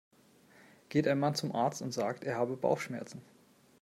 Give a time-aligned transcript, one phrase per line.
[0.89, 3.21] Geht ein Mann zum Arzt und sagt, er habe Bauchschmerzen.